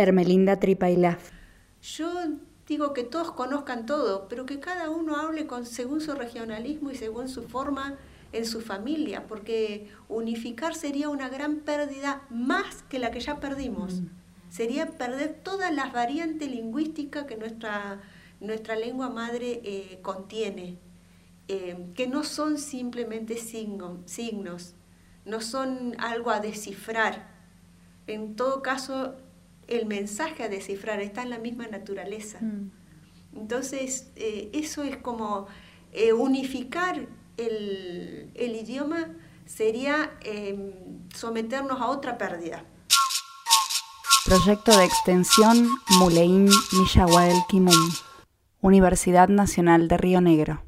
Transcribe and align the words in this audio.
Hermelinda 0.00 0.58
Tripailaf. 0.58 1.30
Yo 1.82 2.12
digo 2.66 2.92
que 2.92 3.04
todos 3.04 3.32
conozcan 3.32 3.86
todo, 3.86 4.28
pero 4.28 4.46
que 4.46 4.60
cada 4.60 4.90
uno 4.90 5.16
hable 5.16 5.46
con, 5.46 5.66
según 5.66 6.00
su 6.00 6.12
regionalismo 6.12 6.90
y 6.90 6.94
según 6.94 7.28
su 7.28 7.42
forma 7.42 7.98
en 8.32 8.46
su 8.46 8.60
familia, 8.60 9.26
porque 9.26 9.88
unificar 10.08 10.74
sería 10.74 11.08
una 11.08 11.28
gran 11.28 11.60
pérdida 11.60 12.22
más 12.30 12.84
que 12.88 12.98
la 12.98 13.10
que 13.10 13.20
ya 13.20 13.40
perdimos. 13.40 14.00
Mm. 14.00 14.06
Sería 14.50 14.86
perder 14.98 15.40
todas 15.42 15.74
las 15.74 15.92
variantes 15.92 16.48
lingüísticas 16.50 17.24
que 17.24 17.36
nuestra, 17.36 18.00
nuestra 18.40 18.76
lengua 18.76 19.08
madre 19.08 19.60
eh, 19.64 19.98
contiene, 20.02 20.78
eh, 21.48 21.76
que 21.94 22.06
no 22.06 22.22
son 22.22 22.58
simplemente 22.58 23.36
signos, 23.36 24.74
no 25.24 25.40
son 25.40 25.96
algo 25.98 26.30
a 26.30 26.40
descifrar. 26.40 27.30
En 28.06 28.36
todo 28.36 28.62
caso, 28.62 29.16
el 29.70 29.86
mensaje 29.86 30.42
a 30.42 30.48
descifrar 30.48 31.00
está 31.00 31.22
en 31.22 31.30
la 31.30 31.38
misma 31.38 31.66
naturaleza. 31.66 32.38
Mm. 32.40 32.70
Entonces, 33.36 34.10
eh, 34.16 34.50
eso 34.52 34.82
es 34.82 34.96
como 34.96 35.46
unificar 36.18 37.08
el, 37.36 38.30
idioma 38.36 39.08
sería 39.46 40.12
em, 40.22 40.72
someternos 41.14 41.80
a 41.80 41.88
otra 41.88 42.18
pérdida. 42.18 42.64
Proyecto 44.24 44.76
de 44.76 44.84
extensión 44.84 45.68
Muleín 45.98 46.48
Millahuel 46.72 47.36
Kimum, 47.48 47.90
Universidad 48.60 49.28
Nacional 49.28 49.88
de 49.88 49.96
Río 49.96 50.20
Negro. 50.20 50.62